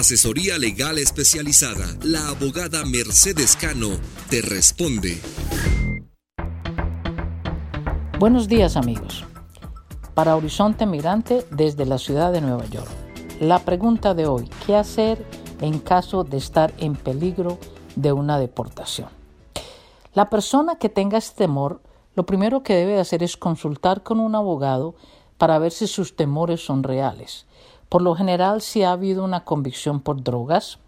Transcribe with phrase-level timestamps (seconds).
[0.00, 1.84] Asesoría legal especializada.
[2.02, 3.88] La abogada Mercedes Cano
[4.30, 5.20] te responde.
[8.18, 9.26] Buenos días amigos.
[10.14, 12.88] Para Horizonte Migrante desde la ciudad de Nueva York.
[13.40, 15.22] La pregunta de hoy, ¿qué hacer
[15.60, 17.58] en caso de estar en peligro
[17.94, 19.10] de una deportación?
[20.14, 21.82] La persona que tenga este temor,
[22.14, 24.94] lo primero que debe hacer es consultar con un abogado
[25.36, 27.44] para ver si sus temores son reales
[27.90, 30.78] por lo general, si ha habido una convicción por drogas,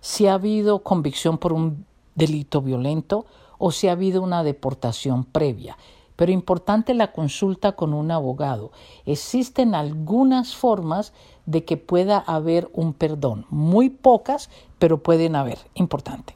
[0.00, 1.86] si ha habido convicción por un
[2.16, 3.26] delito violento
[3.58, 5.78] o si ha habido una deportación previa.
[6.16, 8.72] Pero importante la consulta con un abogado.
[9.04, 11.12] Existen algunas formas
[11.46, 14.50] de que pueda haber un perdón, muy pocas,
[14.80, 16.34] pero pueden haber, importante.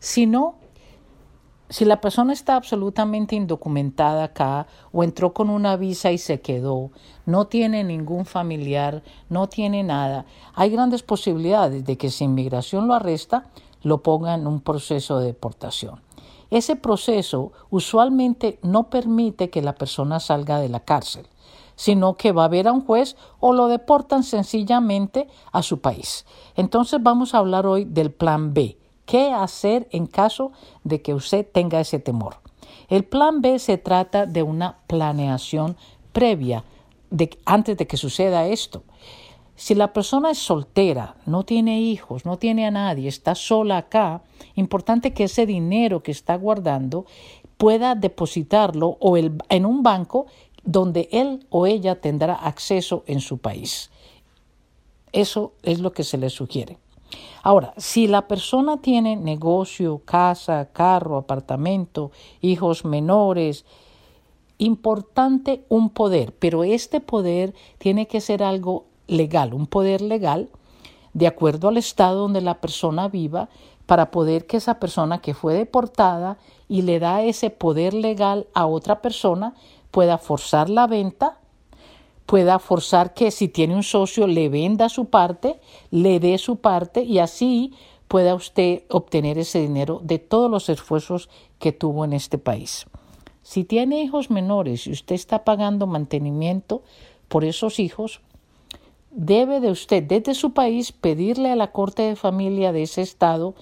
[0.00, 0.56] Si no,
[1.70, 6.90] si la persona está absolutamente indocumentada acá o entró con una visa y se quedó,
[7.26, 12.94] no tiene ningún familiar, no tiene nada, hay grandes posibilidades de que si inmigración lo
[12.94, 13.46] arresta,
[13.82, 16.00] lo ponga en un proceso de deportación.
[16.50, 21.28] Ese proceso usualmente no permite que la persona salga de la cárcel,
[21.76, 26.26] sino que va a ver a un juez o lo deportan sencillamente a su país.
[26.56, 28.79] Entonces vamos a hablar hoy del plan B
[29.10, 30.52] ¿Qué hacer en caso
[30.84, 32.36] de que usted tenga ese temor?
[32.88, 35.76] El plan B se trata de una planeación
[36.12, 36.62] previa
[37.10, 38.84] de, antes de que suceda esto.
[39.56, 44.22] Si la persona es soltera, no tiene hijos, no tiene a nadie, está sola acá,
[44.54, 47.04] importante que ese dinero que está guardando
[47.56, 50.26] pueda depositarlo o en un banco
[50.62, 53.90] donde él o ella tendrá acceso en su país.
[55.10, 56.78] Eso es lo que se le sugiere.
[57.42, 62.10] Ahora, si la persona tiene negocio, casa, carro, apartamento,
[62.42, 63.64] hijos menores,
[64.58, 70.50] importante un poder, pero este poder tiene que ser algo legal, un poder legal
[71.14, 73.48] de acuerdo al estado donde la persona viva
[73.86, 76.36] para poder que esa persona que fue deportada
[76.68, 79.54] y le da ese poder legal a otra persona
[79.90, 81.38] pueda forzar la venta
[82.30, 85.58] pueda forzar que si tiene un socio le venda su parte,
[85.90, 87.72] le dé su parte y así
[88.06, 92.86] pueda usted obtener ese dinero de todos los esfuerzos que tuvo en este país.
[93.42, 96.84] Si tiene hijos menores y usted está pagando mantenimiento
[97.26, 98.20] por esos hijos,
[99.10, 103.56] debe de usted desde su país pedirle a la Corte de Familia de ese estado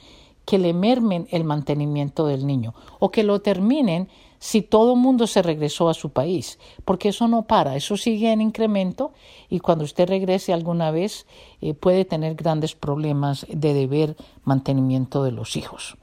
[0.48, 5.26] que le mermen el mantenimiento del niño o que lo terminen si todo el mundo
[5.26, 9.12] se regresó a su país, porque eso no para, eso sigue en incremento
[9.50, 11.26] y cuando usted regrese alguna vez
[11.60, 15.98] eh, puede tener grandes problemas de deber mantenimiento de los hijos.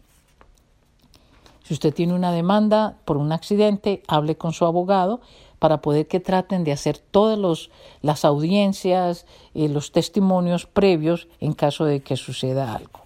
[1.64, 5.22] Si usted tiene una demanda por un accidente, hable con su abogado
[5.58, 7.72] para poder que traten de hacer todas
[8.04, 9.26] las audiencias
[9.56, 13.05] y los testimonios previos en caso de que suceda algo.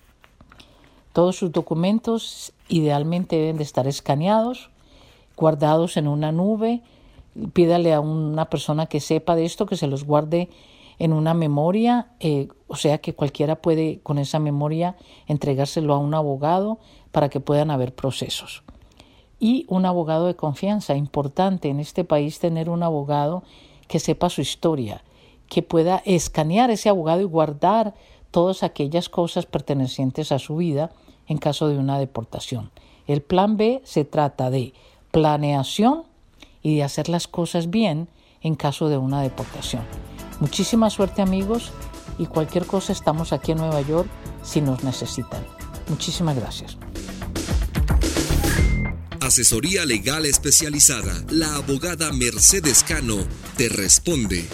[1.13, 4.69] Todos sus documentos idealmente deben de estar escaneados
[5.39, 6.81] guardados en una nube.
[7.53, 10.49] Pídale a una persona que sepa de esto que se los guarde
[10.99, 14.97] en una memoria, eh, o sea que cualquiera puede con esa memoria
[15.27, 16.77] entregárselo a un abogado
[17.13, 18.63] para que puedan haber procesos.
[19.39, 23.43] Y un abogado de confianza, importante en este país tener un abogado
[23.87, 25.01] que sepa su historia,
[25.47, 27.93] que pueda escanear ese abogado y guardar
[28.31, 30.91] todas aquellas cosas pertenecientes a su vida
[31.27, 32.71] en caso de una deportación.
[33.07, 34.73] El plan B se trata de
[35.11, 36.03] planeación
[36.61, 38.07] y de hacer las cosas bien
[38.41, 39.83] en caso de una deportación.
[40.39, 41.71] Muchísima suerte amigos
[42.17, 44.07] y cualquier cosa estamos aquí en Nueva York
[44.43, 45.45] si nos necesitan.
[45.87, 46.77] Muchísimas gracias.
[49.21, 51.23] Asesoría legal especializada.
[51.29, 53.17] La abogada Mercedes Cano
[53.57, 54.47] te responde.